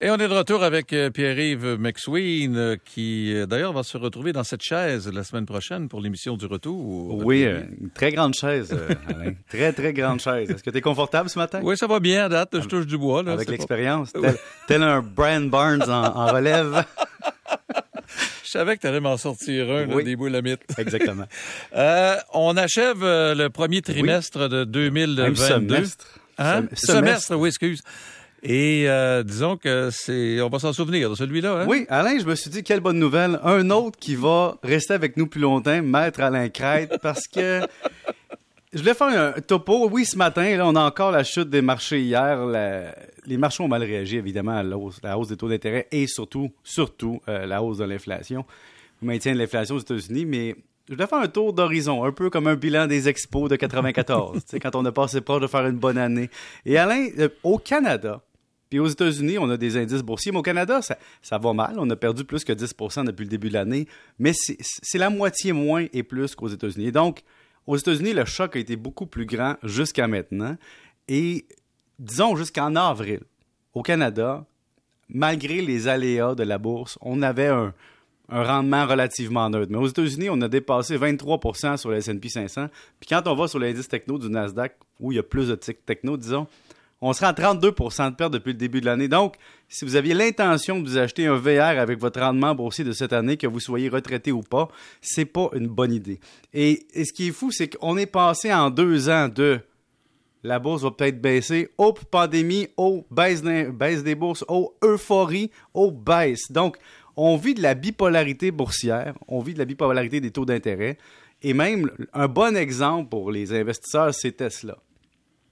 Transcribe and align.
Et 0.00 0.10
on 0.10 0.14
est 0.14 0.28
de 0.28 0.32
retour 0.32 0.62
avec 0.62 0.92
euh, 0.92 1.10
Pierre-Yves 1.10 1.76
McSween, 1.76 2.56
euh, 2.56 2.76
qui 2.84 3.34
euh, 3.34 3.46
d'ailleurs 3.46 3.72
va 3.72 3.82
se 3.82 3.98
retrouver 3.98 4.32
dans 4.32 4.44
cette 4.44 4.62
chaise 4.62 5.10
la 5.12 5.24
semaine 5.24 5.44
prochaine 5.44 5.88
pour 5.88 6.00
l'émission 6.00 6.36
du 6.36 6.46
retour. 6.46 7.16
Oui, 7.26 7.42
une 7.42 7.90
très 7.90 8.12
grande 8.12 8.32
chaise, 8.34 8.72
Alain. 9.08 9.32
Très, 9.48 9.72
très 9.72 9.92
grande 9.92 10.20
chaise. 10.20 10.50
Est-ce 10.50 10.62
que 10.62 10.70
tu 10.70 10.76
es 10.76 10.80
confortable 10.80 11.28
ce 11.28 11.36
matin? 11.36 11.62
Oui, 11.64 11.76
ça 11.76 11.88
va 11.88 11.98
bien 11.98 12.26
à 12.26 12.28
date. 12.28 12.60
Je 12.60 12.68
touche 12.68 12.86
du 12.86 12.96
bois. 12.96 13.24
Là, 13.24 13.32
avec 13.32 13.50
l'expérience, 13.50 14.12
tel, 14.68 14.84
un 14.84 15.02
Brian 15.02 15.40
Barnes 15.40 15.90
en, 15.90 16.26
relève. 16.26 16.84
Je 18.44 18.50
savais 18.52 18.76
que 18.76 18.82
tu 18.82 18.86
allais 18.86 19.00
m'en 19.00 19.16
sortir 19.16 19.68
un, 19.68 19.86
oui. 19.88 20.04
des 20.04 20.14
boulamites. 20.14 20.62
Exactement. 20.78 21.24
on 22.32 22.56
achève 22.56 23.00
le 23.02 23.48
premier 23.48 23.82
trimestre 23.82 24.48
de 24.48 24.62
2022. 24.62 25.28
Un 25.28 25.34
semestre. 25.34 26.06
Hein? 26.38 26.68
semestre, 26.72 27.34
oui, 27.34 27.48
excuse. 27.48 27.82
Et 28.42 28.88
euh, 28.88 29.22
disons 29.22 29.56
que 29.56 29.90
c'est, 29.90 30.40
on 30.40 30.48
va 30.48 30.58
s'en 30.58 30.72
souvenir 30.72 31.10
de 31.10 31.14
celui-là. 31.14 31.62
Hein? 31.62 31.66
Oui, 31.68 31.86
Alain, 31.88 32.18
je 32.18 32.24
me 32.24 32.34
suis 32.34 32.50
dit 32.50 32.62
quelle 32.62 32.80
bonne 32.80 32.98
nouvelle. 32.98 33.40
Un 33.42 33.70
autre 33.70 33.98
qui 33.98 34.14
va 34.14 34.56
rester 34.62 34.94
avec 34.94 35.16
nous 35.16 35.26
plus 35.26 35.40
longtemps, 35.40 35.82
Maître 35.82 36.20
Alain 36.20 36.48
Crête, 36.48 36.98
parce 37.02 37.26
que 37.26 37.60
je 38.72 38.78
voulais 38.78 38.94
faire 38.94 39.08
un 39.36 39.40
topo. 39.40 39.88
Oui, 39.90 40.04
ce 40.04 40.16
matin, 40.16 40.56
là, 40.56 40.66
on 40.66 40.76
a 40.76 40.84
encore 40.84 41.10
la 41.10 41.24
chute 41.24 41.50
des 41.50 41.62
marchés 41.62 42.00
hier. 42.00 42.46
Les 43.26 43.36
marchés 43.36 43.62
ont 43.62 43.68
mal 43.68 43.82
réagi, 43.82 44.16
évidemment, 44.16 44.56
à 44.56 44.62
la 44.62 44.78
hausse, 44.78 45.28
des 45.28 45.36
taux 45.36 45.48
d'intérêt 45.48 45.88
et 45.90 46.06
surtout, 46.06 46.50
surtout, 46.62 47.20
euh, 47.28 47.44
la 47.44 47.62
hausse 47.62 47.78
de 47.78 47.84
l'inflation, 47.84 48.44
le 49.02 49.08
maintien 49.08 49.32
de 49.32 49.38
l'inflation 49.38 49.74
aux 49.74 49.80
États-Unis. 49.80 50.26
Mais 50.26 50.54
je 50.88 50.94
voulais 50.94 51.08
faire 51.08 51.18
un 51.18 51.28
tour 51.28 51.52
d'horizon, 51.52 52.04
un 52.04 52.12
peu 52.12 52.30
comme 52.30 52.46
un 52.46 52.54
bilan 52.54 52.86
des 52.86 53.08
expos 53.08 53.50
de 53.50 53.56
94, 53.56 54.44
quand 54.62 54.76
on 54.76 54.84
a 54.84 54.92
passé 54.92 55.20
proche 55.20 55.42
de 55.42 55.48
faire 55.48 55.66
une 55.66 55.76
bonne 55.76 55.98
année. 55.98 56.30
Et 56.64 56.78
Alain, 56.78 57.08
euh, 57.18 57.28
au 57.42 57.58
Canada, 57.58 58.22
puis 58.70 58.78
aux 58.78 58.86
États-Unis, 58.86 59.38
on 59.38 59.48
a 59.50 59.56
des 59.56 59.76
indices 59.76 60.02
boursiers, 60.02 60.32
mais 60.32 60.38
au 60.38 60.42
Canada, 60.42 60.82
ça, 60.82 60.98
ça 61.22 61.38
va 61.38 61.52
mal. 61.52 61.76
On 61.78 61.88
a 61.90 61.96
perdu 61.96 62.24
plus 62.24 62.44
que 62.44 62.52
10% 62.52 63.04
depuis 63.04 63.24
le 63.24 63.30
début 63.30 63.48
de 63.48 63.54
l'année, 63.54 63.86
mais 64.18 64.32
c'est 64.34 64.98
la 64.98 65.10
moitié 65.10 65.52
moins 65.52 65.86
et 65.92 66.02
plus 66.02 66.34
qu'aux 66.34 66.48
États-Unis. 66.48 66.92
donc, 66.92 67.22
aux 67.66 67.76
États-Unis, 67.76 68.14
le 68.14 68.24
choc 68.24 68.56
a 68.56 68.58
été 68.58 68.76
beaucoup 68.76 69.04
plus 69.04 69.26
grand 69.26 69.56
jusqu'à 69.62 70.08
maintenant. 70.08 70.56
Et 71.06 71.44
disons 71.98 72.34
jusqu'en 72.34 72.74
avril, 72.76 73.20
au 73.74 73.82
Canada, 73.82 74.46
malgré 75.10 75.60
les 75.60 75.86
aléas 75.86 76.34
de 76.34 76.44
la 76.44 76.56
bourse, 76.56 76.98
on 77.02 77.20
avait 77.20 77.48
un, 77.48 77.74
rendement 78.30 78.86
relativement 78.86 79.48
neutre. 79.50 79.70
Mais 79.70 79.78
aux 79.78 79.86
États-Unis, 79.86 80.28
on 80.30 80.40
a 80.40 80.48
dépassé 80.48 80.96
23% 80.96 81.76
sur 81.76 81.90
le 81.90 81.96
S&P 81.96 82.28
500. 82.28 82.68
Puis 83.00 83.08
quand 83.08 83.26
on 83.26 83.34
va 83.34 83.48
sur 83.48 83.58
l'indice 83.58 83.88
techno 83.88 84.18
du 84.18 84.30
Nasdaq, 84.30 84.74
où 85.00 85.12
il 85.12 85.16
y 85.16 85.18
a 85.18 85.22
plus 85.22 85.48
de 85.48 85.54
techno, 85.54 86.16
disons, 86.16 86.46
on 87.00 87.12
sera 87.12 87.28
à 87.28 87.32
32% 87.32 88.10
de 88.10 88.16
perte 88.16 88.32
depuis 88.32 88.52
le 88.52 88.58
début 88.58 88.80
de 88.80 88.86
l'année. 88.86 89.08
Donc, 89.08 89.36
si 89.68 89.84
vous 89.84 89.94
aviez 89.94 90.14
l'intention 90.14 90.80
de 90.80 90.88
vous 90.88 90.98
acheter 90.98 91.26
un 91.26 91.36
VR 91.36 91.78
avec 91.78 92.00
votre 92.00 92.20
rendement 92.20 92.54
boursier 92.54 92.84
de 92.84 92.92
cette 92.92 93.12
année, 93.12 93.36
que 93.36 93.46
vous 93.46 93.60
soyez 93.60 93.88
retraité 93.88 94.32
ou 94.32 94.42
pas, 94.42 94.68
c'est 95.00 95.24
pas 95.24 95.48
une 95.54 95.68
bonne 95.68 95.92
idée. 95.92 96.18
Et, 96.52 96.86
ce 96.94 97.12
qui 97.12 97.28
est 97.28 97.32
fou, 97.32 97.52
c'est 97.52 97.68
qu'on 97.68 97.96
est 97.96 98.06
passé 98.06 98.52
en 98.52 98.70
deux 98.70 99.08
ans 99.08 99.28
de 99.28 99.60
la 100.44 100.58
bourse 100.58 100.82
va 100.82 100.92
peut-être 100.92 101.20
baisser, 101.20 101.68
oh 101.78 101.92
pandémie, 101.92 102.68
oh 102.76 103.04
baisse, 103.10 103.42
des 103.42 104.14
bourses, 104.14 104.44
oh 104.48 104.74
euphorie, 104.84 105.50
oh 105.74 105.90
baisse. 105.90 106.50
Donc, 106.50 106.78
on 107.16 107.36
vit 107.36 107.54
de 107.54 107.62
la 107.62 107.74
bipolarité 107.74 108.52
boursière, 108.52 109.14
on 109.26 109.40
vit 109.40 109.54
de 109.54 109.58
la 109.58 109.64
bipolarité 109.64 110.20
des 110.20 110.30
taux 110.30 110.44
d'intérêt. 110.44 110.96
Et 111.42 111.54
même, 111.54 111.90
un 112.12 112.28
bon 112.28 112.56
exemple 112.56 113.08
pour 113.08 113.30
les 113.30 113.52
investisseurs, 113.52 114.14
c'est 114.14 114.32
Tesla. 114.32 114.78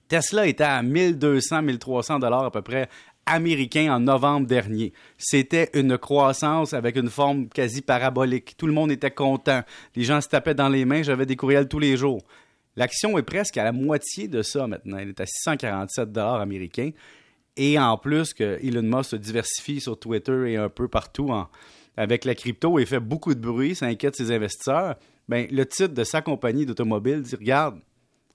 Tesla 0.09 0.47
était 0.47 0.65
à 0.65 0.83
1200, 0.83 1.63
1300 1.63 2.19
dollars 2.19 2.45
à 2.45 2.51
peu 2.51 2.63
près 2.63 2.89
américains 3.27 3.93
en 3.93 4.01
novembre 4.01 4.47
dernier. 4.47 4.93
C'était 5.19 5.71
une 5.75 5.99
croissance 5.99 6.73
avec 6.73 6.97
une 6.97 7.11
forme 7.11 7.49
quasi 7.49 7.83
parabolique. 7.83 8.57
Tout 8.57 8.67
le 8.67 8.73
monde 8.73 8.93
était 8.93 9.11
content. 9.11 9.63
Les 9.97 10.05
gens 10.05 10.21
se 10.21 10.29
tapaient 10.29 10.55
dans 10.55 10.69
les 10.69 10.85
mains. 10.85 11.03
J'avais 11.03 11.27
des 11.27 11.37
courriels 11.37 11.69
tous 11.69 11.81
les 11.81 11.97
jours. 11.97 12.23
L'action 12.77 13.19
est 13.19 13.23
presque 13.23 13.57
à 13.57 13.65
la 13.65 13.73
moitié 13.73 14.29
de 14.29 14.43
ça 14.43 14.67
maintenant. 14.67 14.99
Elle 14.99 15.09
est 15.09 15.21
à 15.21 15.27
647 15.27 16.13
dollars 16.13 16.41
américains. 16.41 16.91
Et 17.57 17.79
en 17.79 17.97
plus 17.97 18.35
que 18.35 18.59
Elon 18.63 18.83
Musk 18.83 19.11
se 19.11 19.17
diversifie 19.17 19.81
sur 19.81 19.99
Twitter 19.99 20.53
et 20.53 20.57
un 20.57 20.69
peu 20.69 20.89
partout 20.89 21.33
avec 21.97 22.25
la 22.27 22.35
crypto 22.35 22.79
et 22.79 22.85
fait 22.85 23.01
beaucoup 23.01 23.35
de 23.35 23.41
bruit, 23.41 23.75
ça 23.75 23.87
inquiète 23.87 24.15
ses 24.15 24.31
investisseurs. 24.31 24.97
Ben, 25.29 25.49
le 25.51 25.65
titre 25.67 25.95
de 25.95 26.05
sa 26.05 26.21
compagnie 26.21 26.67
d'automobile 26.67 27.23
dit 27.23 27.35
Regarde, 27.35 27.81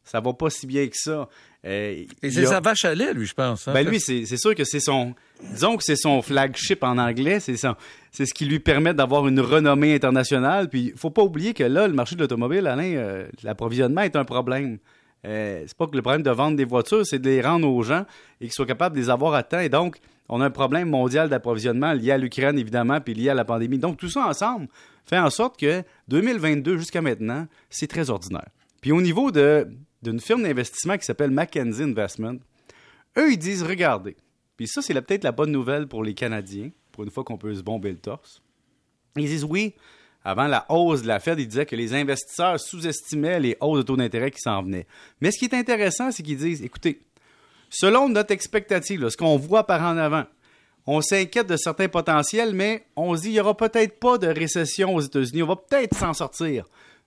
ça 0.03 0.19
va 0.19 0.33
pas 0.33 0.49
si 0.49 0.67
bien 0.67 0.87
que 0.87 0.97
ça. 0.97 1.27
Euh, 1.65 2.05
et 2.23 2.31
c'est 2.31 2.45
sa 2.45 2.59
vache 2.59 2.85
à 2.85 2.95
lait, 2.95 3.13
lui, 3.13 3.25
je 3.25 3.33
pense. 3.33 3.67
Hein. 3.67 3.73
Ben 3.73 3.87
lui, 3.87 3.99
c'est 3.99 4.37
sûr 4.37 4.55
que 4.55 4.63
c'est 4.63 4.79
son. 4.79 5.13
Disons 5.53 5.77
que 5.77 5.83
c'est 5.83 5.95
son 5.95 6.21
flagship 6.21 6.83
en 6.83 6.97
anglais. 6.97 7.39
C'est 7.39 7.55
c'est 7.55 8.25
ce 8.25 8.33
qui 8.33 8.45
lui 8.45 8.59
permet 8.59 8.93
d'avoir 8.93 9.27
une 9.27 9.39
renommée 9.39 9.93
internationale. 9.93 10.69
Puis, 10.69 10.91
faut 10.95 11.11
pas 11.11 11.21
oublier 11.21 11.53
que 11.53 11.63
là, 11.63 11.87
le 11.87 11.93
marché 11.93 12.15
de 12.15 12.21
l'automobile, 12.21 12.67
Alain, 12.67 12.95
euh, 12.95 13.27
l'approvisionnement 13.43 14.01
est 14.01 14.15
un 14.15 14.25
problème. 14.25 14.79
Euh, 15.25 15.63
c'est 15.67 15.77
pas 15.77 15.85
que 15.85 15.95
le 15.95 16.01
problème 16.01 16.23
de 16.23 16.31
vendre 16.31 16.57
des 16.57 16.65
voitures, 16.65 17.05
c'est 17.05 17.19
de 17.19 17.29
les 17.29 17.41
rendre 17.41 17.67
aux 17.67 17.83
gens 17.83 18.05
et 18.39 18.45
qu'ils 18.45 18.53
soient 18.53 18.65
capables 18.65 18.95
de 18.95 19.01
les 19.01 19.09
avoir 19.11 19.35
à 19.35 19.43
temps. 19.43 19.59
Et 19.59 19.69
donc, 19.69 19.97
on 20.29 20.41
a 20.41 20.45
un 20.45 20.51
problème 20.51 20.89
mondial 20.89 21.29
d'approvisionnement 21.29 21.93
lié 21.93 22.11
à 22.11 22.17
l'Ukraine, 22.17 22.57
évidemment, 22.57 22.99
puis 23.01 23.13
lié 23.13 23.29
à 23.29 23.35
la 23.35 23.45
pandémie. 23.45 23.77
Donc, 23.77 23.97
tout 23.97 24.09
ça 24.09 24.25
ensemble 24.25 24.67
fait 25.05 25.19
en 25.19 25.29
sorte 25.29 25.59
que 25.59 25.83
2022 26.07 26.77
jusqu'à 26.77 27.01
maintenant, 27.01 27.47
c'est 27.69 27.87
très 27.87 28.09
ordinaire. 28.09 28.47
Puis 28.81 28.91
au 28.91 29.01
niveau 29.01 29.31
de 29.31 29.67
d'une 30.01 30.19
firme 30.19 30.43
d'investissement 30.43 30.97
qui 30.97 31.05
s'appelle 31.05 31.31
Mackenzie 31.31 31.83
Investment. 31.83 32.37
Eux, 33.17 33.31
ils 33.31 33.37
disent 33.37 33.63
regardez. 33.63 34.15
Puis 34.57 34.67
ça, 34.67 34.81
c'est 34.81 34.93
peut-être 34.93 35.23
la 35.23 35.31
bonne 35.31 35.51
nouvelle 35.51 35.87
pour 35.87 36.03
les 36.03 36.13
Canadiens, 36.13 36.69
pour 36.91 37.03
une 37.03 37.11
fois 37.11 37.23
qu'on 37.23 37.37
peut 37.37 37.53
se 37.53 37.61
bomber 37.61 37.91
le 37.91 37.97
torse. 37.97 38.41
Ils 39.15 39.27
disent 39.27 39.43
oui. 39.43 39.73
Avant 40.23 40.45
la 40.45 40.67
hausse 40.69 41.01
de 41.01 41.07
la 41.07 41.19
Fed, 41.19 41.39
ils 41.39 41.47
disaient 41.47 41.65
que 41.65 41.75
les 41.75 41.95
investisseurs 41.95 42.59
sous-estimaient 42.59 43.39
les 43.39 43.57
hausses 43.59 43.79
de 43.79 43.83
taux 43.83 43.97
d'intérêt 43.97 44.29
qui 44.29 44.39
s'en 44.39 44.61
venaient. 44.61 44.85
Mais 45.19 45.31
ce 45.31 45.39
qui 45.39 45.45
est 45.45 45.55
intéressant, 45.55 46.11
c'est 46.11 46.21
qu'ils 46.21 46.37
disent 46.37 46.61
écoutez, 46.61 47.01
selon 47.71 48.07
notre 48.07 48.31
expectative, 48.31 49.09
ce 49.09 49.17
qu'on 49.17 49.37
voit 49.37 49.65
par 49.65 49.81
en 49.81 49.97
avant, 49.97 50.25
on 50.85 51.01
s'inquiète 51.01 51.47
de 51.47 51.57
certains 51.57 51.87
potentiels, 51.87 52.53
mais 52.53 52.85
on 52.95 53.15
se 53.15 53.21
dit 53.21 53.29
il 53.29 53.33
n'y 53.33 53.39
aura 53.39 53.57
peut-être 53.57 53.99
pas 53.99 54.19
de 54.19 54.27
récession 54.27 54.93
aux 54.93 55.01
États-Unis. 55.01 55.41
On 55.41 55.47
va 55.47 55.55
peut-être 55.55 55.97
s'en 55.97 56.13
sortir. 56.13 56.65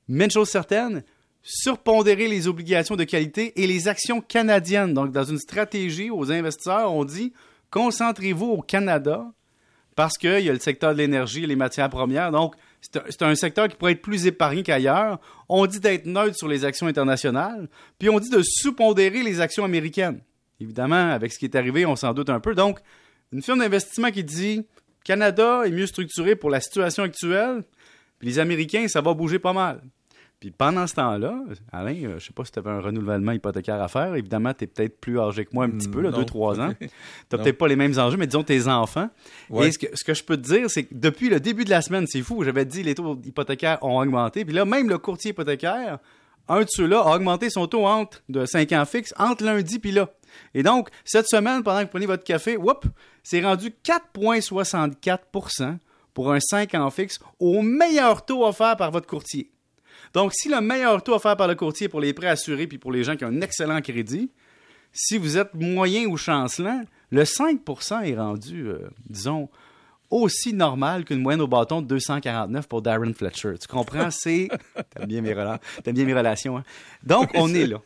Mais 0.08 0.24
une 0.24 0.30
chose 0.30 0.48
certaine, 0.48 1.04
surpondérer 1.44 2.26
les 2.26 2.48
obligations 2.48 2.96
de 2.96 3.04
qualité 3.04 3.52
et 3.62 3.66
les 3.66 3.86
actions 3.86 4.22
canadiennes. 4.22 4.94
Donc, 4.94 5.12
dans 5.12 5.24
une 5.24 5.38
stratégie 5.38 6.10
aux 6.10 6.32
investisseurs, 6.32 6.90
on 6.92 7.04
dit 7.04 7.32
concentrez-vous 7.70 8.46
au 8.46 8.62
Canada 8.62 9.30
parce 9.94 10.16
qu'il 10.16 10.40
y 10.40 10.48
a 10.48 10.52
le 10.52 10.58
secteur 10.58 10.92
de 10.92 10.98
l'énergie 10.98 11.44
et 11.44 11.46
les 11.46 11.54
matières 11.54 11.90
premières. 11.90 12.32
Donc, 12.32 12.54
c'est 12.80 13.22
un, 13.22 13.34
secteur 13.34 13.68
qui 13.68 13.76
pourrait 13.76 13.92
être 13.92 14.02
plus 14.02 14.26
épargné 14.26 14.62
qu'ailleurs. 14.62 15.20
On 15.48 15.66
dit 15.66 15.80
d'être 15.80 16.06
neutre 16.06 16.36
sur 16.36 16.48
les 16.48 16.64
actions 16.64 16.86
internationales, 16.86 17.68
puis 17.98 18.08
on 18.08 18.18
dit 18.18 18.30
de 18.30 18.42
sous-pondérer 18.42 19.22
les 19.22 19.40
actions 19.40 19.64
américaines. 19.64 20.20
Évidemment, 20.60 21.10
avec 21.10 21.32
ce 21.32 21.38
qui 21.38 21.44
est 21.44 21.56
arrivé, 21.56 21.86
on 21.86 21.96
s'en 21.96 22.12
doute 22.12 22.30
un 22.30 22.40
peu. 22.40 22.54
Donc, 22.54 22.80
une 23.32 23.42
firme 23.42 23.60
d'investissement 23.60 24.10
qui 24.10 24.24
dit 24.24 24.66
Canada 25.04 25.62
est 25.64 25.70
mieux 25.70 25.86
structuré 25.86 26.36
pour 26.36 26.50
la 26.50 26.60
situation 26.60 27.02
actuelle, 27.02 27.62
puis 28.18 28.28
les 28.28 28.38
Américains, 28.38 28.88
ça 28.88 29.00
va 29.00 29.14
bouger 29.14 29.38
pas 29.38 29.52
mal. 29.52 29.80
Puis 30.44 30.50
pendant 30.50 30.86
ce 30.86 30.94
temps-là, 30.96 31.42
Alain, 31.72 31.94
euh, 32.04 32.18
je 32.18 32.26
sais 32.26 32.32
pas 32.34 32.44
si 32.44 32.52
tu 32.52 32.58
avais 32.58 32.68
un 32.68 32.80
renouvellement 32.80 33.32
hypothécaire 33.32 33.80
à 33.80 33.88
faire. 33.88 34.14
Évidemment, 34.14 34.52
tu 34.52 34.64
es 34.64 34.66
peut-être 34.66 35.00
plus 35.00 35.18
âgé 35.18 35.46
que 35.46 35.50
moi 35.54 35.64
un 35.64 35.70
petit 35.70 35.88
peu, 35.88 36.02
là, 36.02 36.10
deux, 36.10 36.26
trois 36.26 36.60
ans. 36.60 36.74
Tu 36.80 36.88
n'as 37.36 37.42
peut-être 37.42 37.56
pas 37.56 37.66
les 37.66 37.76
mêmes 37.76 37.98
enjeux, 37.98 38.18
mais 38.18 38.26
disons 38.26 38.42
tes 38.42 38.68
enfants. 38.68 39.08
Et 39.62 39.72
ce 39.72 39.78
que, 39.78 39.86
ce 39.96 40.04
que, 40.04 40.12
je 40.12 40.22
peux 40.22 40.36
te 40.36 40.42
dire, 40.42 40.68
c'est 40.68 40.84
que 40.84 40.94
depuis 40.94 41.30
le 41.30 41.40
début 41.40 41.64
de 41.64 41.70
la 41.70 41.80
semaine, 41.80 42.06
c'est 42.06 42.20
fou, 42.20 42.44
j'avais 42.44 42.66
dit 42.66 42.82
les 42.82 42.94
taux 42.94 43.18
hypothécaires 43.24 43.78
ont 43.82 43.98
augmenté. 43.98 44.44
Puis 44.44 44.54
là, 44.54 44.66
même 44.66 44.90
le 44.90 44.98
courtier 44.98 45.30
hypothécaire, 45.30 45.98
un 46.48 46.60
de 46.60 46.68
ceux-là 46.68 47.00
a 47.00 47.16
augmenté 47.16 47.48
son 47.48 47.66
taux 47.66 47.86
entre 47.86 48.22
de 48.28 48.44
5 48.44 48.70
ans 48.72 48.84
fixe 48.84 49.14
entre 49.18 49.44
lundi 49.44 49.78
puis 49.78 49.92
là. 49.92 50.10
Et 50.52 50.62
donc, 50.62 50.90
cette 51.06 51.26
semaine, 51.26 51.62
pendant 51.62 51.78
que 51.78 51.84
vous 51.84 51.90
prenez 51.90 52.06
votre 52.06 52.24
café, 52.24 52.58
whoop, 52.58 52.84
c'est 53.22 53.42
rendu 53.42 53.72
4,64% 53.82 55.78
pour 56.12 56.32
un 56.32 56.40
5 56.40 56.74
ans 56.74 56.90
fixe 56.90 57.18
au 57.40 57.62
meilleur 57.62 58.26
taux 58.26 58.46
offert 58.46 58.76
par 58.76 58.90
votre 58.90 59.06
courtier. 59.06 59.50
Donc, 60.14 60.32
si 60.32 60.48
le 60.48 60.60
meilleur 60.60 61.02
taux 61.02 61.14
offert 61.14 61.36
par 61.36 61.48
le 61.48 61.56
courtier 61.56 61.88
pour 61.88 62.00
les 62.00 62.14
prêts 62.14 62.28
assurés 62.28 62.66
puis 62.66 62.78
pour 62.78 62.92
les 62.92 63.02
gens 63.04 63.16
qui 63.16 63.24
ont 63.24 63.28
un 63.28 63.40
excellent 63.40 63.80
crédit, 63.80 64.30
si 64.92 65.18
vous 65.18 65.36
êtes 65.36 65.52
moyen 65.54 66.06
ou 66.06 66.16
chancelant, 66.16 66.82
le 67.10 67.24
5% 67.24 68.04
est 68.04 68.16
rendu, 68.16 68.68
euh, 68.68 68.88
disons, 69.08 69.48
aussi 70.10 70.52
normal 70.52 71.04
qu'une 71.04 71.20
moyenne 71.20 71.40
au 71.40 71.48
bâton 71.48 71.82
de 71.82 71.88
249 71.88 72.68
pour 72.68 72.80
Darren 72.80 73.12
Fletcher. 73.12 73.54
Tu 73.60 73.66
comprends? 73.66 74.10
C'est. 74.12 74.48
T'aimes 74.90 75.06
bien, 75.06 75.20
mes 75.20 75.34
bien 75.34 76.04
mes 76.04 76.14
relations, 76.14 76.58
hein? 76.58 76.64
Donc, 77.02 77.30
on 77.34 77.52
est 77.52 77.66
là. 77.66 77.80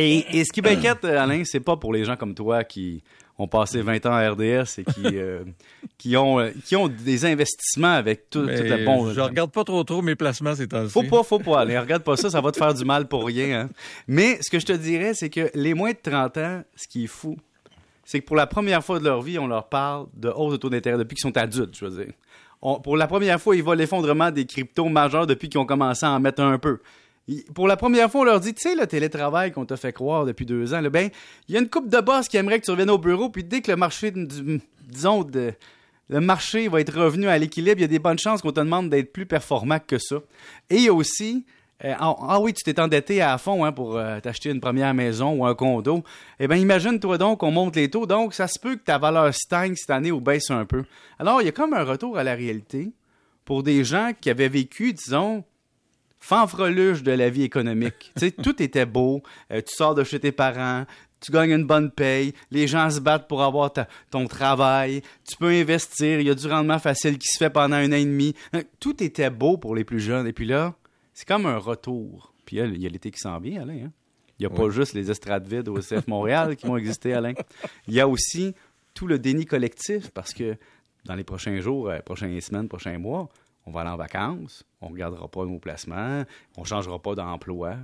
Et, 0.00 0.38
et 0.38 0.44
ce 0.44 0.52
qui 0.52 0.62
m'inquiète, 0.62 1.04
Alain, 1.04 1.42
c'est 1.44 1.60
pas 1.60 1.76
pour 1.76 1.92
les 1.92 2.04
gens 2.04 2.16
comme 2.16 2.34
toi 2.34 2.64
qui 2.64 3.02
ont 3.38 3.48
passé 3.48 3.80
20 3.80 4.06
ans 4.06 4.12
à 4.12 4.30
RDS 4.30 4.78
et 4.78 4.84
qui, 4.84 5.02
euh, 5.16 5.44
qui, 5.98 6.16
ont, 6.16 6.40
euh, 6.40 6.50
qui 6.64 6.76
ont 6.76 6.88
des 6.88 7.24
investissements 7.24 7.92
avec 7.92 8.28
tout, 8.30 8.46
toute 8.46 8.66
la 8.66 8.84
bon. 8.84 9.12
Je 9.12 9.20
regarde 9.20 9.50
pas 9.50 9.64
trop 9.64 9.82
trop 9.84 10.02
mes 10.02 10.14
placements 10.14 10.54
ces 10.54 10.68
temps-ci. 10.68 10.90
Faut 10.90 11.02
pas, 11.02 11.22
faut 11.22 11.38
pas 11.38 11.60
aller. 11.60 11.78
Regarde 11.78 12.02
pas 12.02 12.16
ça, 12.16 12.30
ça 12.30 12.40
va 12.40 12.50
te 12.52 12.58
faire 12.58 12.74
du 12.74 12.84
mal 12.84 13.08
pour 13.08 13.26
rien. 13.26 13.60
Hein. 13.62 13.70
Mais 14.08 14.38
ce 14.42 14.50
que 14.50 14.58
je 14.58 14.66
te 14.66 14.72
dirais, 14.72 15.14
c'est 15.14 15.30
que 15.30 15.50
les 15.54 15.74
moins 15.74 15.92
de 15.92 15.98
30 16.02 16.36
ans, 16.38 16.62
ce 16.76 16.86
qui 16.86 17.04
est 17.04 17.08
fou, 17.08 17.36
c'est 18.04 18.20
que 18.20 18.26
pour 18.26 18.36
la 18.36 18.46
première 18.46 18.84
fois 18.84 18.98
de 18.98 19.04
leur 19.04 19.22
vie, 19.22 19.38
on 19.38 19.46
leur 19.46 19.68
parle 19.68 20.06
de 20.14 20.28
hausse 20.28 20.52
de 20.52 20.56
taux 20.56 20.70
d'intérêt 20.70 20.98
depuis 20.98 21.14
qu'ils 21.14 21.28
sont 21.30 21.36
adultes, 21.36 21.76
je 21.78 21.86
veux 21.86 22.04
dire. 22.04 22.12
pour 22.82 22.96
la 22.96 23.06
première 23.06 23.40
fois, 23.40 23.54
ils 23.54 23.62
voient 23.62 23.76
l'effondrement 23.76 24.30
des 24.30 24.46
cryptos 24.46 24.88
majeurs 24.88 25.26
depuis 25.26 25.48
qu'ils 25.48 25.60
ont 25.60 25.66
commencé 25.66 26.04
à 26.04 26.10
en 26.10 26.20
mettre 26.20 26.42
un 26.42 26.58
peu. 26.58 26.80
Pour 27.54 27.68
la 27.68 27.76
première 27.76 28.10
fois, 28.10 28.22
on 28.22 28.24
leur 28.24 28.40
dit, 28.40 28.54
tu 28.54 28.62
sais, 28.62 28.74
le 28.74 28.86
télétravail 28.86 29.52
qu'on 29.52 29.64
t'a 29.64 29.76
fait 29.76 29.92
croire 29.92 30.24
depuis 30.24 30.46
deux 30.46 30.74
ans, 30.74 30.82
ben, 30.82 31.10
il 31.48 31.54
y 31.54 31.58
a 31.58 31.60
une 31.60 31.68
coupe 31.68 31.88
de 31.88 32.00
boss 32.00 32.28
qui 32.28 32.36
aimerait 32.36 32.60
que 32.60 32.64
tu 32.64 32.70
reviennes 32.70 32.90
au 32.90 32.98
bureau, 32.98 33.28
puis 33.28 33.44
dès 33.44 33.60
que 33.60 33.70
le 33.70 33.76
marché, 33.76 34.12
disons, 34.12 35.26
le 35.32 36.20
marché 36.20 36.68
va 36.68 36.80
être 36.80 36.98
revenu 36.98 37.28
à 37.28 37.38
l'équilibre, 37.38 37.78
il 37.78 37.82
y 37.82 37.84
a 37.84 37.88
des 37.88 37.98
bonnes 37.98 38.18
chances 38.18 38.42
qu'on 38.42 38.52
te 38.52 38.60
demande 38.60 38.90
d'être 38.90 39.12
plus 39.12 39.26
performant 39.26 39.78
que 39.78 39.98
ça. 39.98 40.16
Et 40.68 40.90
aussi 40.90 41.44
euh, 41.84 41.94
ah, 41.98 42.14
ah, 42.20 42.40
oui, 42.40 42.52
tu 42.52 42.62
t'es 42.62 42.78
endetté 42.78 43.22
à 43.22 43.38
fond 43.38 43.64
hein, 43.64 43.72
pour 43.72 43.96
euh, 43.96 44.20
t'acheter 44.20 44.50
une 44.50 44.60
première 44.60 44.92
maison 44.92 45.32
ou 45.32 45.46
un 45.46 45.54
condo. 45.54 46.02
Eh 46.38 46.46
bien, 46.46 46.58
imagine-toi 46.58 47.16
donc 47.16 47.40
qu'on 47.40 47.50
monte 47.50 47.76
les 47.76 47.88
taux. 47.88 48.06
Donc, 48.06 48.34
ça 48.34 48.48
se 48.48 48.58
peut 48.58 48.76
que 48.76 48.84
ta 48.84 48.98
valeur 48.98 49.32
stagne 49.34 49.74
cette 49.76 49.90
année 49.90 50.12
ou 50.12 50.20
baisse 50.20 50.50
un 50.50 50.66
peu. 50.66 50.84
Alors, 51.18 51.40
il 51.40 51.46
y 51.46 51.48
a 51.48 51.52
comme 51.52 51.72
un 51.72 51.84
retour 51.84 52.18
à 52.18 52.24
la 52.24 52.34
réalité 52.34 52.92
pour 53.46 53.62
des 53.62 53.82
gens 53.82 54.12
qui 54.20 54.28
avaient 54.28 54.48
vécu, 54.48 54.92
disons, 54.92 55.42
fanfreluche 56.20 57.02
de 57.02 57.12
la 57.12 57.30
vie 57.30 57.42
économique. 57.42 58.12
tu 58.16 58.26
sais, 58.26 58.30
tout 58.30 58.62
était 58.62 58.86
beau. 58.86 59.22
Euh, 59.50 59.60
tu 59.60 59.74
sors 59.74 59.94
de 59.94 60.04
chez 60.04 60.20
tes 60.20 60.32
parents, 60.32 60.84
tu 61.20 61.32
gagnes 61.32 61.50
une 61.50 61.66
bonne 61.66 61.90
paye, 61.90 62.32
les 62.50 62.66
gens 62.66 62.90
se 62.90 63.00
battent 63.00 63.28
pour 63.28 63.42
avoir 63.42 63.72
ton 64.10 64.26
travail, 64.26 65.02
tu 65.28 65.36
peux 65.36 65.48
investir, 65.48 66.20
il 66.20 66.26
y 66.26 66.30
a 66.30 66.34
du 66.34 66.46
rendement 66.46 66.78
facile 66.78 67.18
qui 67.18 67.28
se 67.28 67.38
fait 67.38 67.50
pendant 67.50 67.76
un 67.76 67.88
an 67.88 67.96
et 67.96 68.04
demi. 68.04 68.34
Tout 68.78 69.02
était 69.02 69.30
beau 69.30 69.56
pour 69.56 69.74
les 69.74 69.84
plus 69.84 70.00
jeunes. 70.00 70.26
Et 70.26 70.32
puis 70.32 70.46
là, 70.46 70.74
c'est 71.12 71.26
comme 71.26 71.46
un 71.46 71.58
retour. 71.58 72.32
Puis 72.46 72.56
il 72.56 72.80
y 72.80 72.86
a 72.86 72.88
l'été 72.88 73.10
qui 73.10 73.20
s'en 73.20 73.38
vient, 73.38 73.62
Alain. 73.62 73.86
Hein. 73.86 73.92
Il 74.38 74.46
n'y 74.46 74.54
a 74.54 74.56
pas 74.56 74.70
juste 74.70 74.94
les 74.94 75.10
estrades 75.10 75.46
vides 75.46 75.68
au 75.68 75.78
CF 75.80 76.06
Montréal 76.08 76.56
qui 76.56 76.66
vont 76.66 76.78
exister, 76.78 77.12
Alain. 77.12 77.34
Il 77.86 77.92
y 77.92 78.00
a 78.00 78.08
aussi 78.08 78.54
tout 78.94 79.06
le 79.06 79.18
déni 79.18 79.44
collectif 79.44 80.10
parce 80.10 80.32
que 80.32 80.56
dans 81.04 81.14
les 81.14 81.24
prochains 81.24 81.60
jours, 81.60 81.90
euh, 81.90 81.98
prochaines 81.98 82.40
semaines, 82.40 82.66
prochains 82.66 82.98
mois, 82.98 83.28
on 83.66 83.70
va 83.70 83.80
aller 83.82 83.90
en 83.90 83.96
vacances, 83.96 84.64
on 84.80 84.88
ne 84.88 84.92
regardera 84.92 85.28
pas 85.28 85.44
nos 85.44 85.58
placements, 85.58 86.24
on 86.56 86.62
ne 86.62 86.66
changera 86.66 86.98
pas 86.98 87.14
d'emploi. 87.14 87.76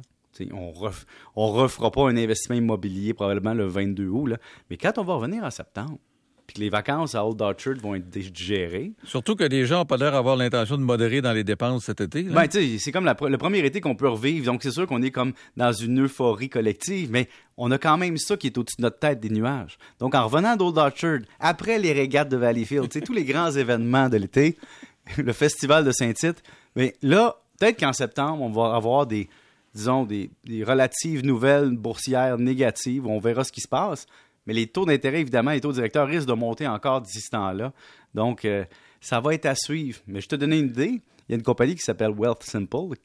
On 0.53 0.73
ne 0.73 1.53
refera 1.61 1.91
pas 1.91 2.03
un 2.03 2.17
investissement 2.17 2.57
immobilier 2.57 3.15
probablement 3.15 3.55
le 3.55 3.67
22 3.67 4.09
août. 4.09 4.35
Mais 4.69 4.77
quand 4.77 4.99
on 4.99 5.03
va 5.03 5.15
revenir 5.15 5.43
en 5.43 5.51
septembre, 5.51 5.99
puis 6.47 6.55
que 6.55 6.61
les 6.61 6.69
vacances 6.69 7.15
à 7.15 7.27
Old 7.27 7.41
Orchard 7.43 7.75
vont 7.83 7.95
être 7.95 8.09
digérées. 8.09 8.93
Surtout 9.05 9.35
que 9.35 9.45
les 9.45 9.67
gens 9.67 9.79
n'ont 9.79 9.85
pas 9.85 9.97
l'air 9.97 10.13
d'avoir 10.13 10.37
l'intention 10.37 10.77
de 10.77 10.83
modérer 10.83 11.21
dans 11.21 11.33
les 11.33 11.45
dépenses 11.45 11.85
cet 11.85 12.01
été. 12.01 12.23
Ben, 12.23 12.47
c'est 12.49 12.93
comme 12.93 13.05
le 13.05 13.37
premier 13.37 13.59
été 13.67 13.81
qu'on 13.81 13.97
peut 13.97 14.09
revivre, 14.09 14.47
donc 14.47 14.63
c'est 14.63 14.71
sûr 14.71 14.87
qu'on 14.87 15.03
est 15.03 15.11
comme 15.11 15.33
dans 15.57 15.73
une 15.73 16.05
euphorie 16.05 16.49
collective, 16.49 17.11
mais 17.11 17.29
on 17.57 17.71
a 17.71 17.79
quand 17.79 17.99
même 17.99 18.17
ça 18.17 18.37
qui 18.37 18.47
est 18.47 18.59
au-dessus 18.59 18.77
de 18.79 18.83
notre 18.83 18.99
tête 18.99 19.21
des 19.21 19.31
nuages. 19.31 19.79
Donc 19.99 20.15
en 20.15 20.25
revenant 20.27 20.57
d'Old 20.57 20.79
Orchard, 20.79 21.21
après 21.41 21.79
les 21.79 21.93
régates 21.93 22.29
de 22.29 22.37
Valleyfield, 22.37 22.89
tous 23.05 23.13
les 23.13 23.25
grands 23.25 23.51
événements 23.57 24.09
de 24.09 24.19
l'été, 24.19 24.57
le 25.19 25.33
festival 25.33 25.85
de 25.85 25.93
Saint-Tite, 25.93 26.43
mais 26.75 26.95
là, 27.03 27.37
peut-être 27.59 27.79
qu'en 27.81 27.93
septembre, 27.93 28.43
on 28.43 28.51
va 28.51 28.75
avoir 28.75 29.07
des 29.07 29.29
disons, 29.75 30.05
des, 30.05 30.31
des, 30.45 30.65
relatives 30.65 31.23
nouvelles 31.23 31.71
boursières 31.77 32.39
négatives. 32.39 33.07
On 33.07 33.19
verra 33.19 33.45
ce 33.45 33.53
qui 33.53 33.61
se 33.61 33.69
passe. 33.69 34.07
Mais 34.47 34.55
les 34.55 34.67
taux 34.67 34.87
d'intérêt, 34.87 35.21
évidemment, 35.21 35.51
les 35.51 35.61
taux 35.61 35.73
directeurs 35.73 36.09
risquent 36.09 36.29
de 36.29 36.33
monter 36.33 36.67
encore 36.67 37.03
d'ici 37.03 37.21
ce 37.21 37.31
temps-là. 37.31 37.73
Donc, 38.15 38.45
euh, 38.45 38.65
ça 39.01 39.21
va 39.21 39.35
être 39.35 39.47
à 39.47 39.55
suivre. 39.55 40.01
Mais 40.07 40.21
je 40.21 40.29
te 40.29 40.37
donner 40.37 40.59
une 40.59 40.69
idée. 40.69 41.01
Il 41.29 41.33
y 41.33 41.35
a 41.35 41.37
une 41.37 41.43
compagnie 41.43 41.75
qui 41.75 41.83
s'appelle 41.83 42.11
Wealth 42.11 42.45
Simple 42.45 42.97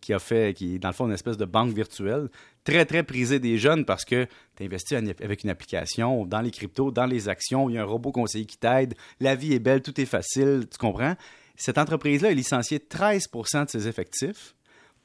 qui 0.00 0.14
a, 0.14 0.18
fait, 0.18 0.54
qui 0.54 0.76
est 0.76 0.78
dans 0.78 0.88
le 0.88 0.94
fond 0.94 1.06
une 1.06 1.12
espèce 1.12 1.36
de 1.36 1.44
banque 1.44 1.74
virtuelle, 1.74 2.30
très, 2.64 2.86
très 2.86 3.02
prisée 3.02 3.38
des 3.38 3.58
jeunes 3.58 3.84
parce 3.84 4.06
que 4.06 4.26
tu 4.56 4.64
investis 4.64 4.96
avec 4.96 5.44
une 5.44 5.50
application 5.50 6.24
dans 6.24 6.40
les 6.40 6.50
cryptos, 6.50 6.90
dans 6.90 7.04
les 7.04 7.28
actions, 7.28 7.68
il 7.68 7.74
y 7.74 7.78
a 7.78 7.82
un 7.82 7.84
robot 7.84 8.12
conseiller 8.12 8.46
qui 8.46 8.56
t'aide, 8.56 8.94
la 9.20 9.34
vie 9.34 9.52
est 9.52 9.58
belle, 9.58 9.82
tout 9.82 10.00
est 10.00 10.06
facile, 10.06 10.66
tu 10.70 10.78
comprends? 10.78 11.16
Cette 11.56 11.78
entreprise-là 11.78 12.28
a 12.28 12.32
licencié 12.32 12.78
13% 12.78 13.66
de 13.66 13.70
ses 13.70 13.88
effectifs. 13.88 14.54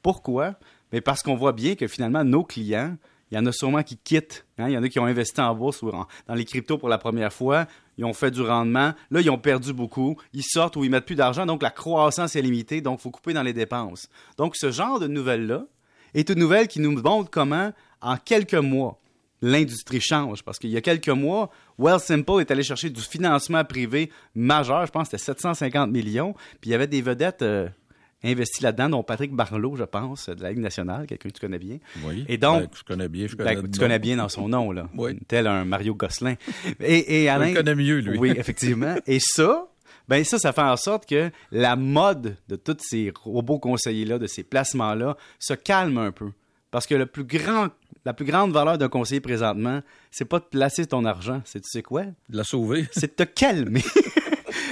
Pourquoi? 0.02 0.54
Mais 0.92 1.00
parce 1.00 1.22
qu'on 1.22 1.36
voit 1.36 1.52
bien 1.52 1.74
que 1.74 1.86
finalement, 1.86 2.24
nos 2.24 2.44
clients, 2.44 2.96
il 3.30 3.36
y 3.36 3.38
en 3.38 3.46
a 3.46 3.52
sûrement 3.52 3.82
qui 3.82 3.96
quittent. 3.96 4.44
Hein. 4.58 4.68
Il 4.68 4.72
y 4.72 4.78
en 4.78 4.82
a 4.82 4.88
qui 4.90 4.98
ont 4.98 5.06
investi 5.06 5.40
en 5.40 5.54
bourse 5.54 5.80
ou 5.80 5.90
dans 5.90 6.34
les 6.34 6.44
cryptos 6.44 6.76
pour 6.76 6.90
la 6.90 6.98
première 6.98 7.32
fois. 7.32 7.66
Ils 7.96 8.04
ont 8.04 8.12
fait 8.12 8.30
du 8.30 8.42
rendement. 8.42 8.92
Là, 9.10 9.20
ils 9.22 9.30
ont 9.30 9.38
perdu 9.38 9.72
beaucoup. 9.72 10.18
Ils 10.34 10.44
sortent 10.44 10.76
ou 10.76 10.84
ils 10.84 10.90
mettent 10.90 11.06
plus 11.06 11.14
d'argent. 11.14 11.46
Donc, 11.46 11.62
la 11.62 11.70
croissance 11.70 12.36
est 12.36 12.42
limitée. 12.42 12.82
Donc, 12.82 12.98
il 13.00 13.02
faut 13.04 13.10
couper 13.10 13.32
dans 13.32 13.42
les 13.42 13.54
dépenses. 13.54 14.10
Donc, 14.36 14.54
ce 14.54 14.70
genre 14.70 15.00
de 15.00 15.06
nouvelle-là 15.06 15.64
est 16.12 16.28
une 16.28 16.38
nouvelle 16.38 16.68
qui 16.68 16.78
nous 16.78 16.92
montre 17.00 17.30
comment, 17.30 17.72
en 18.02 18.16
quelques 18.18 18.54
mois, 18.54 19.00
l'industrie 19.42 20.00
change. 20.00 20.42
Parce 20.42 20.58
qu'il 20.58 20.70
y 20.70 20.76
a 20.76 20.80
quelques 20.80 21.08
mois, 21.08 21.50
Simple 21.98 22.40
est 22.40 22.50
allé 22.50 22.62
chercher 22.62 22.88
du 22.88 23.02
financement 23.02 23.64
privé 23.64 24.10
majeur. 24.34 24.86
Je 24.86 24.92
pense 24.92 25.08
que 25.08 25.18
c'était 25.18 25.32
750 25.34 25.90
millions. 25.90 26.34
Puis, 26.60 26.70
il 26.70 26.72
y 26.72 26.74
avait 26.74 26.86
des 26.86 27.02
vedettes. 27.02 27.42
Euh, 27.42 27.68
investi 28.24 28.62
là-dedans, 28.62 28.88
dont 28.88 29.02
Patrick 29.02 29.32
Barlow, 29.32 29.76
je 29.76 29.84
pense, 29.84 30.28
de 30.28 30.42
la 30.42 30.50
Ligue 30.50 30.60
nationale, 30.60 31.06
quelqu'un 31.06 31.28
que 31.28 31.34
tu 31.34 31.40
connais 31.40 31.58
bien. 31.58 31.78
Oui. 32.04 32.24
Et 32.28 32.38
donc, 32.38 32.62
ben, 32.62 32.68
je 32.72 32.82
connais 32.84 33.08
bien. 33.08 33.26
Je 33.26 33.36
connais 33.36 33.56
ben, 33.56 33.70
tu 33.70 33.80
connais 33.80 33.98
bien 33.98 34.16
dans 34.16 34.28
son 34.28 34.48
nom, 34.48 34.70
là. 34.72 34.88
Oui. 34.96 35.18
Tel 35.26 35.46
un 35.46 35.64
Mario 35.64 35.94
Gosselin. 35.94 36.34
Et, 36.80 37.24
et 37.24 37.28
Alain. 37.28 37.48
Je 37.48 37.54
connais 37.54 37.74
mieux, 37.74 37.98
lui. 37.98 38.18
Oui, 38.18 38.32
effectivement. 38.36 38.94
Et 39.06 39.18
ça, 39.20 39.66
ben 40.08 40.24
ça, 40.24 40.38
ça 40.38 40.52
fait 40.52 40.62
en 40.62 40.76
sorte 40.76 41.08
que 41.08 41.30
la 41.50 41.76
mode 41.76 42.36
de 42.48 42.56
tous 42.56 42.76
ces 42.80 43.12
robots 43.24 43.58
conseillers-là, 43.58 44.18
de 44.18 44.26
ces 44.26 44.42
placements-là, 44.42 45.16
se 45.38 45.54
calme 45.54 45.98
un 45.98 46.12
peu. 46.12 46.30
Parce 46.70 46.86
que 46.86 46.94
le 46.94 47.06
plus 47.06 47.24
grand, 47.24 47.68
la 48.04 48.12
plus 48.12 48.24
grande 48.24 48.52
valeur 48.52 48.78
d'un 48.78 48.88
conseiller 48.88 49.20
présentement, 49.20 49.80
c'est 50.10 50.24
pas 50.24 50.38
de 50.38 50.44
placer 50.44 50.86
ton 50.86 51.04
argent, 51.04 51.40
c'est 51.44 51.60
tu 51.60 51.68
sais 51.70 51.82
quoi? 51.82 52.02
De 52.28 52.36
la 52.36 52.44
sauver. 52.44 52.88
C'est 52.92 53.18
de 53.18 53.24
te 53.24 53.30
calmer. 53.30 53.82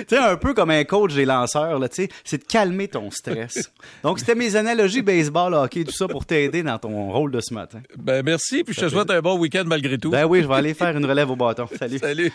tu 0.00 0.04
sais, 0.08 0.18
un 0.18 0.36
peu 0.36 0.54
comme 0.54 0.70
un 0.70 0.84
coach 0.84 1.14
des 1.14 1.24
lanceurs, 1.24 1.78
là, 1.78 1.88
tu 1.88 2.02
sais, 2.02 2.08
c'est 2.24 2.38
de 2.38 2.44
calmer 2.44 2.88
ton 2.88 3.10
stress. 3.10 3.72
Donc, 4.02 4.18
c'était 4.18 4.34
mes 4.34 4.56
analogies 4.56 5.02
baseball, 5.02 5.54
hockey, 5.54 5.84
tout 5.84 5.92
ça 5.92 6.08
pour 6.08 6.26
t'aider 6.26 6.62
dans 6.62 6.78
ton 6.78 7.10
rôle 7.10 7.30
de 7.30 7.40
ce 7.40 7.54
matin. 7.54 7.80
Ben, 7.96 8.22
merci, 8.24 8.64
puis 8.64 8.74
je 8.74 8.80
te 8.80 8.88
souhaite 8.88 9.10
un 9.10 9.20
bon 9.20 9.38
week-end 9.38 9.64
malgré 9.66 9.98
tout. 9.98 10.10
Ben 10.10 10.26
oui, 10.26 10.42
je 10.42 10.48
vais 10.48 10.54
aller 10.54 10.74
faire 10.74 10.96
une 10.96 11.06
relève 11.06 11.30
au 11.30 11.36
bâton. 11.36 11.66
Salut. 11.78 11.98
Salut. 11.98 12.32